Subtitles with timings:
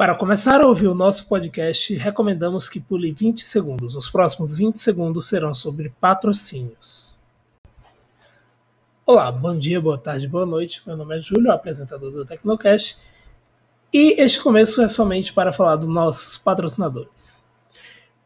[0.00, 3.94] Para começar a ouvir o nosso podcast, recomendamos que pule 20 segundos.
[3.94, 7.18] Os próximos 20 segundos serão sobre patrocínios.
[9.04, 10.80] Olá, bom dia, boa tarde, boa noite.
[10.86, 12.96] Meu nome é Júlio, apresentador do Tecnocast,
[13.92, 17.44] e este começo é somente para falar dos nossos patrocinadores.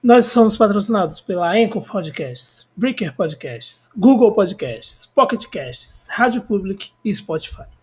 [0.00, 7.12] Nós somos patrocinados pela Anchor Podcasts, Breaker Podcasts, Google Podcasts, Pocket Casts, Rádio Public e
[7.12, 7.75] Spotify.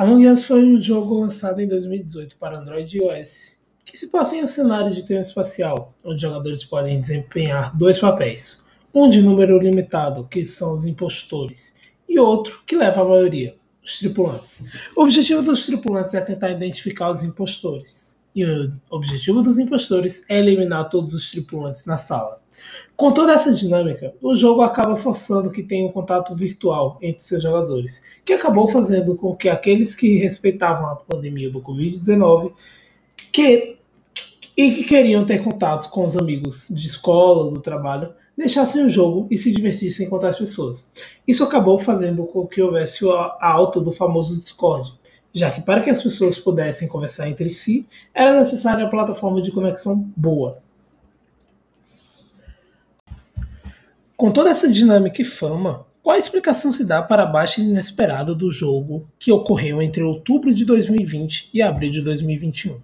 [0.00, 4.34] Among Us foi um jogo lançado em 2018 para Android e iOS, que se passa
[4.34, 9.58] em um cenário de tempo espacial, onde jogadores podem desempenhar dois papéis, um de número
[9.58, 11.76] limitado, que são os impostores,
[12.08, 14.64] e outro que leva a maioria, os tripulantes.
[14.96, 20.38] O objetivo dos tripulantes é tentar identificar os impostores, e o objetivo dos impostores é
[20.38, 22.39] eliminar todos os tripulantes na sala.
[22.96, 27.42] Com toda essa dinâmica, o jogo acaba forçando que tenha um contato virtual entre seus
[27.42, 32.52] jogadores, que acabou fazendo com que aqueles que respeitavam a pandemia do Covid-19
[33.32, 33.78] que,
[34.56, 39.26] e que queriam ter contatos com os amigos de escola, do trabalho, deixassem o jogo
[39.30, 40.92] e se divertissem com outras pessoas.
[41.26, 44.92] Isso acabou fazendo com que houvesse a alta do famoso Discord,
[45.32, 49.52] já que para que as pessoas pudessem conversar entre si, era necessária uma plataforma de
[49.52, 50.60] conexão boa.
[54.20, 58.34] Com toda essa dinâmica e fama, qual a explicação se dá para a baixa inesperada
[58.34, 62.82] do jogo que ocorreu entre outubro de 2020 e abril de 2021?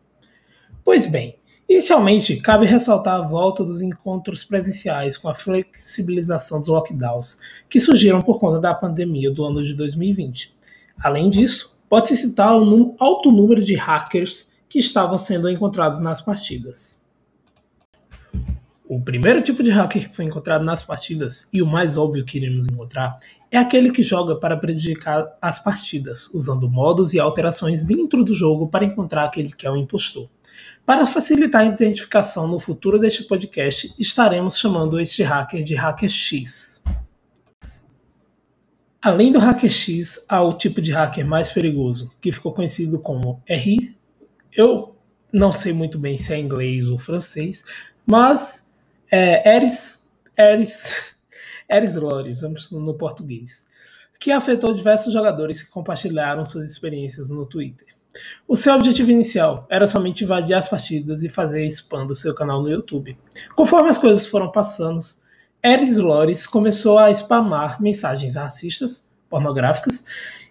[0.82, 1.36] Pois bem,
[1.68, 8.22] inicialmente cabe ressaltar a volta dos encontros presenciais com a flexibilização dos lockdowns que surgiram
[8.22, 10.56] por conta da pandemia do ano de 2020.
[10.98, 17.05] Além disso, pode-se citar o alto número de hackers que estavam sendo encontrados nas partidas.
[18.88, 22.38] O primeiro tipo de hacker que foi encontrado nas partidas, e o mais óbvio que
[22.38, 23.18] iremos encontrar,
[23.50, 28.68] é aquele que joga para prejudicar as partidas, usando modos e alterações dentro do jogo
[28.68, 30.28] para encontrar aquele que é o impostor.
[30.84, 36.84] Para facilitar a identificação no futuro deste podcast, estaremos chamando este hacker de Hacker X.
[39.02, 43.42] Além do Hacker X, há o tipo de hacker mais perigoso, que ficou conhecido como
[43.48, 43.96] RI.
[44.52, 44.96] Eu
[45.32, 47.64] não sei muito bem se é inglês ou francês,
[48.06, 48.65] mas
[49.10, 50.06] é, Eris,
[50.36, 51.14] Eris,
[51.70, 53.66] Eris Lores, vamos no português,
[54.18, 57.86] que afetou diversos jogadores que compartilharam suas experiências no Twitter.
[58.48, 62.62] O seu objetivo inicial era somente invadir as partidas e fazer spam do seu canal
[62.62, 63.16] no YouTube.
[63.54, 65.00] Conforme as coisas foram passando,
[65.62, 70.04] Eris Lores começou a spamar mensagens racistas, pornográficas,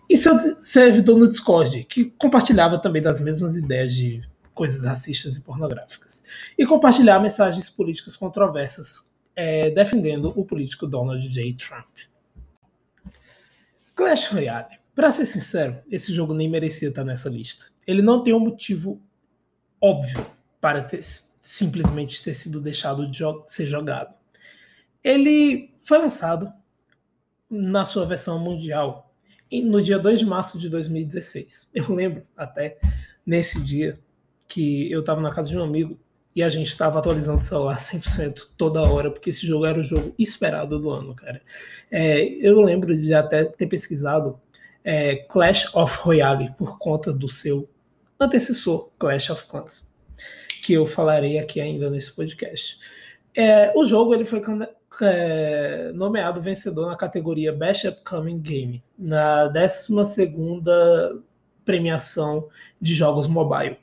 [0.09, 4.21] e seu servidor no Discord, que compartilhava também das mesmas ideias de
[4.55, 6.23] coisas racistas e pornográficas,
[6.57, 11.53] e compartilhar mensagens políticas controversas é, defendendo o político Donald J.
[11.53, 11.89] Trump.
[13.93, 14.79] Clash Royale.
[14.95, 17.65] Para ser sincero, esse jogo nem merecia estar nessa lista.
[17.85, 19.01] Ele não tem um motivo
[19.79, 20.25] óbvio
[20.61, 21.01] para ter,
[21.39, 24.15] simplesmente ter sido deixado de ser jogado.
[25.03, 26.51] Ele foi lançado
[27.49, 29.11] na sua versão mundial
[29.51, 31.69] no dia 2 de março de 2016.
[31.73, 32.79] Eu lembro até
[33.25, 33.99] nesse dia
[34.47, 35.99] que eu estava na casa de um amigo
[36.35, 39.83] e a gente estava atualizando o celular 100% toda hora, porque esse jogo era o
[39.83, 41.41] jogo esperado do ano, cara.
[41.89, 44.39] É, eu lembro de até ter pesquisado
[44.83, 47.69] é, Clash of Royale por conta do seu
[48.19, 49.93] antecessor, Clash of Clans,
[50.61, 52.77] que eu falarei aqui ainda nesse podcast.
[53.35, 54.41] É, o jogo ele foi
[55.01, 61.21] é, nomeado vencedor na categoria Best Upcoming Game, na 12ª
[61.65, 62.47] premiação
[62.79, 63.77] de jogos mobile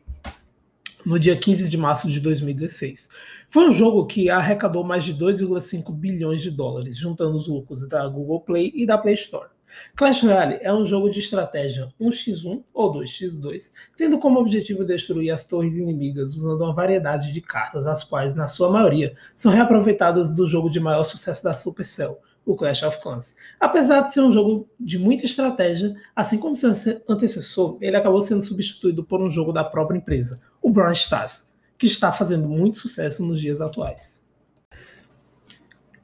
[1.05, 3.09] no dia 15 de março de 2016.
[3.49, 8.07] Foi um jogo que arrecadou mais de 2,5 bilhões de dólares, juntando os lucros da
[8.09, 9.49] Google Play e da Play Store.
[9.97, 15.47] Clash Royale é um jogo de estratégia 1x1 ou 2x2, tendo como objetivo destruir as
[15.47, 20.47] torres inimigas usando uma variedade de cartas, as quais, na sua maioria, são reaproveitadas do
[20.47, 23.37] jogo de maior sucesso da Supercell, o Clash of Clans.
[23.59, 26.71] Apesar de ser um jogo de muita estratégia, assim como seu
[27.09, 31.87] antecessor, ele acabou sendo substituído por um jogo da própria empresa, o Brawl Stars, que
[31.87, 34.23] está fazendo muito sucesso nos dias atuais.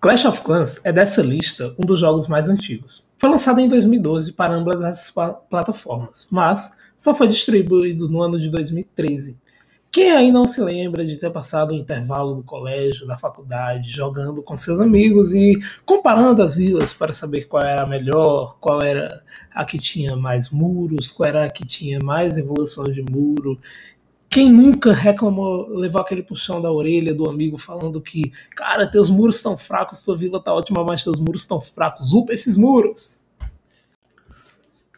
[0.01, 3.07] Clash of Clans é dessa lista um dos jogos mais antigos.
[3.17, 5.15] Foi lançado em 2012 para ambas as
[5.51, 9.39] plataformas, mas só foi distribuído no ano de 2013
[9.91, 14.43] quem aí não se lembra de ter passado o intervalo do colégio, da faculdade, jogando
[14.43, 19.23] com seus amigos e comparando as vilas para saber qual era a melhor, qual era
[19.51, 23.59] a que tinha mais muros, qual era a que tinha mais evoluções de muro.
[24.39, 29.39] Quem nunca reclamou, levou aquele puxão da orelha do amigo falando que, cara, teus muros
[29.39, 32.13] estão fracos, sua vila tá ótima, mas teus muros estão fracos.
[32.13, 33.25] Upa esses muros!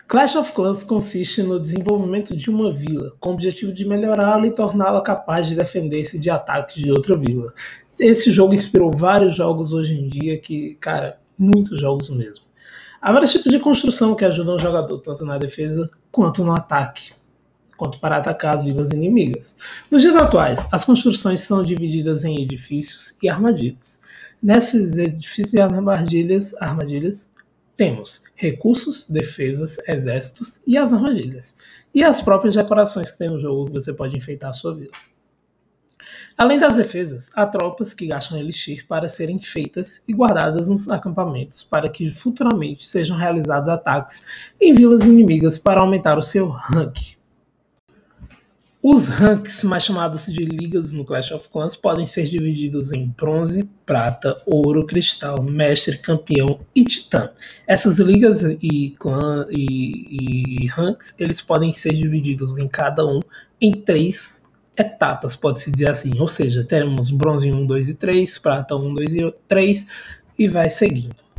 [0.07, 4.51] Clash of Clans consiste no desenvolvimento de uma vila, com o objetivo de melhorá-la e
[4.51, 7.55] torná-la capaz de defender-se de ataques de outra vila.
[7.99, 12.45] Esse jogo inspirou vários jogos hoje em dia, que, cara, muitos jogos mesmo.
[13.01, 17.19] Há vários tipos de construção que ajudam o jogador tanto na defesa quanto no ataque,
[17.81, 19.57] quanto para atacar as vilas inimigas.
[19.91, 24.03] Nos dias atuais, as construções são divididas em edifícios e armadilhas.
[24.43, 27.31] Nesses edifícios e armadilhas, armadilhas
[27.79, 31.57] temos recursos, defesas, exércitos e as armadilhas.
[31.95, 34.93] E as próprias decorações que tem no jogo que você pode enfeitar a sua vila.
[36.37, 41.63] Além das defesas, há tropas que gastam elixir para serem feitas e guardadas nos acampamentos
[41.63, 44.27] para que futuramente sejam realizados ataques
[44.61, 47.20] em vilas inimigas para aumentar o seu rank.
[48.83, 53.69] Os ranks, mais chamados de ligas no Clash of Clans, podem ser divididos em bronze,
[53.85, 57.31] prata, ouro, cristal, mestre, campeão e titã.
[57.67, 63.21] Essas ligas e, clã, e, e ranks, eles podem ser divididos em cada um
[63.61, 64.45] em três
[64.75, 66.19] etapas, pode-se dizer assim.
[66.19, 69.87] Ou seja, teremos bronze 1, 2 e 3, prata 1, 2 e 3
[70.39, 71.30] e vai seguindo.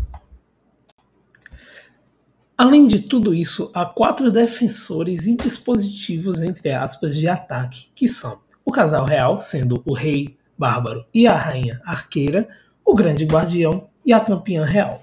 [2.62, 8.40] Além de tudo isso, há quatro defensores e dispositivos, entre aspas, de ataque, que são
[8.64, 12.48] o casal real, sendo o rei bárbaro e a rainha arqueira,
[12.86, 15.02] o grande guardião e a campeã real.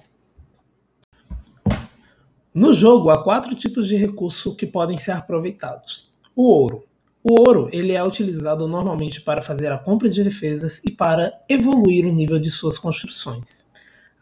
[2.54, 6.12] No jogo, há quatro tipos de recurso que podem ser aproveitados.
[6.36, 6.84] O ouro.
[7.24, 12.06] O ouro ele é utilizado normalmente para fazer a compra de defesas e para evoluir
[12.06, 13.67] o nível de suas construções.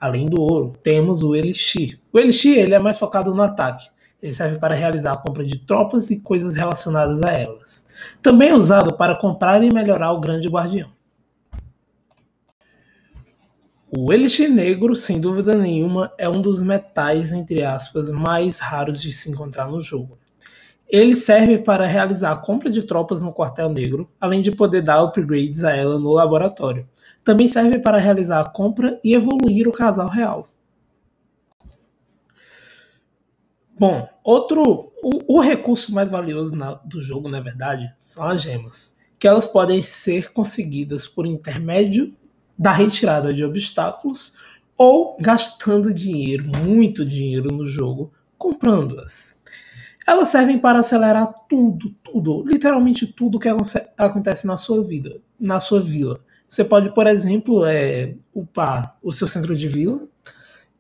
[0.00, 1.98] Além do ouro, temos o Elixir.
[2.12, 3.88] O Elixir ele é mais focado no ataque.
[4.22, 7.86] Ele serve para realizar a compra de tropas e coisas relacionadas a elas.
[8.22, 10.90] Também é usado para comprar e melhorar o Grande Guardião.
[13.96, 19.12] O Elixir Negro, sem dúvida nenhuma, é um dos metais, entre aspas, mais raros de
[19.12, 20.18] se encontrar no jogo.
[20.88, 25.02] Ele serve para realizar a compra de tropas no Quartel Negro, além de poder dar
[25.02, 26.86] upgrades a ela no laboratório
[27.26, 30.46] também serve para realizar a compra e evoluir o casal real.
[33.76, 38.96] Bom, outro o, o recurso mais valioso na, do jogo, na verdade, são as gemas,
[39.18, 42.14] que elas podem ser conseguidas por intermédio
[42.56, 44.34] da retirada de obstáculos
[44.78, 49.42] ou gastando dinheiro, muito dinheiro no jogo, comprando-as.
[50.06, 53.48] Elas servem para acelerar tudo, tudo, literalmente tudo que
[53.98, 56.20] acontece na sua vida, na sua vila.
[56.48, 60.00] Você pode, por exemplo, é, upar o seu centro de vila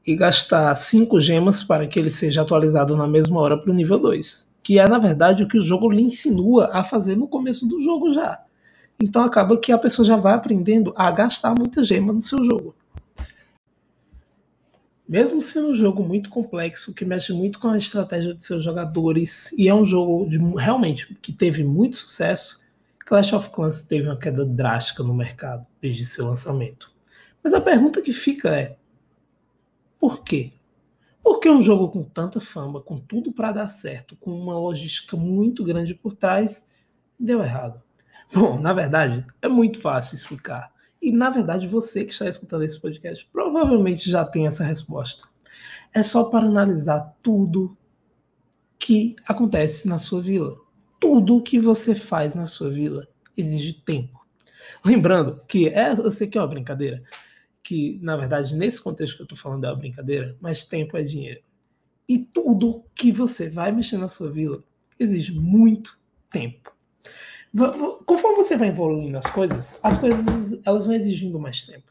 [0.06, 3.98] e gastar 5 gemas para que ele seja atualizado na mesma hora para o nível
[3.98, 4.54] 2.
[4.62, 7.82] Que é, na verdade, o que o jogo lhe insinua a fazer no começo do
[7.82, 8.40] jogo já.
[9.00, 12.75] Então acaba que a pessoa já vai aprendendo a gastar muita gema no seu jogo.
[15.08, 19.52] Mesmo sendo um jogo muito complexo, que mexe muito com a estratégia de seus jogadores,
[19.52, 22.60] e é um jogo de, realmente que teve muito sucesso,
[23.04, 26.92] Clash of Clans teve uma queda drástica no mercado desde seu lançamento.
[27.42, 28.76] Mas a pergunta que fica é:
[30.00, 30.52] por quê?
[31.22, 35.16] Por que um jogo com tanta fama, com tudo para dar certo, com uma logística
[35.16, 36.66] muito grande por trás,
[37.18, 37.80] deu errado?
[38.34, 40.72] Bom, na verdade, é muito fácil explicar.
[41.00, 45.28] E na verdade, você que está escutando esse podcast provavelmente já tem essa resposta.
[45.94, 47.76] É só para analisar tudo
[48.78, 50.66] que acontece na sua vila
[51.00, 53.06] tudo que você faz na sua vila
[53.36, 54.26] exige tempo.
[54.84, 57.02] Lembrando que é, eu sei que é uma brincadeira,
[57.62, 61.02] que na verdade nesse contexto que eu estou falando é uma brincadeira, mas tempo é
[61.02, 61.40] dinheiro.
[62.08, 64.62] E tudo que você vai mexer na sua vila
[64.98, 65.98] exige muito
[66.30, 66.75] tempo.
[68.04, 71.90] Conforme você vai evoluindo as coisas, as coisas elas vão exigindo mais tempo.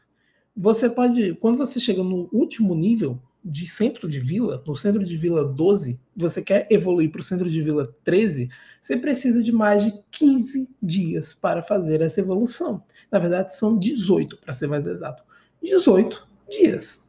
[0.56, 5.16] Você pode, quando você chega no último nível, de centro de vila, no centro de
[5.16, 8.48] vila 12, você quer evoluir para o centro de vila 13,
[8.82, 12.82] você precisa de mais de 15 dias para fazer essa evolução.
[13.10, 15.22] Na verdade, são 18, para ser mais exato.
[15.62, 17.08] 18 dias.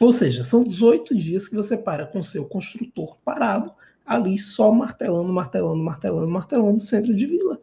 [0.00, 3.70] Ou seja, são 18 dias que você para com seu construtor parado,
[4.04, 7.60] ali só martelando, martelando, martelando, martelando centro de vila.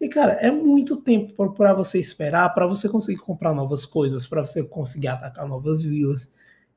[0.00, 4.44] E, cara, é muito tempo para você esperar, para você conseguir comprar novas coisas, para
[4.44, 6.30] você conseguir atacar novas vilas.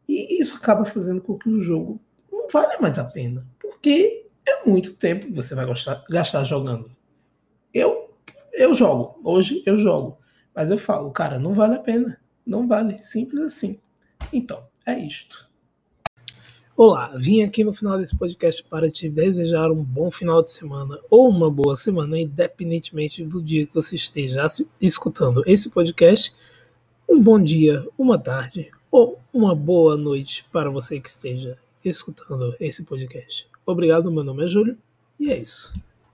[0.08, 3.46] E isso acaba fazendo com que o jogo não valha mais a pena.
[3.60, 6.92] Porque é muito tempo que você vai gastar, gastar jogando.
[7.72, 8.16] Eu,
[8.54, 9.20] eu jogo.
[9.24, 10.18] Hoje eu jogo.
[10.54, 12.20] Mas eu falo, cara, não vale a pena.
[12.46, 12.98] Não vale.
[13.04, 13.80] Simples assim.
[14.34, 15.51] Então, é isto.
[16.84, 20.98] Olá, vim aqui no final desse podcast para te desejar um bom final de semana
[21.12, 24.48] ou uma boa semana, independentemente do dia que você esteja
[24.82, 26.34] escutando esse podcast.
[27.08, 32.84] Um bom dia, uma tarde ou uma boa noite para você que esteja escutando esse
[32.84, 33.48] podcast.
[33.64, 34.76] Obrigado, meu nome é Júlio,
[35.20, 35.72] e é isso.